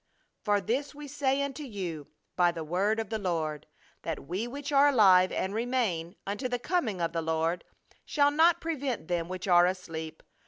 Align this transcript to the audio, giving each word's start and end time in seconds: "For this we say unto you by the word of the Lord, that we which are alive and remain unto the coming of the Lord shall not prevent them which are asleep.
"For 0.43 0.59
this 0.59 0.95
we 0.95 1.07
say 1.07 1.43
unto 1.43 1.61
you 1.61 2.07
by 2.35 2.51
the 2.51 2.63
word 2.63 2.99
of 2.99 3.11
the 3.11 3.19
Lord, 3.19 3.67
that 4.01 4.25
we 4.27 4.47
which 4.47 4.71
are 4.71 4.87
alive 4.89 5.31
and 5.31 5.53
remain 5.53 6.15
unto 6.25 6.49
the 6.49 6.57
coming 6.57 6.99
of 6.99 7.13
the 7.13 7.21
Lord 7.21 7.63
shall 8.03 8.31
not 8.31 8.61
prevent 8.61 9.09
them 9.09 9.27
which 9.29 9.47
are 9.47 9.67
asleep. 9.67 10.23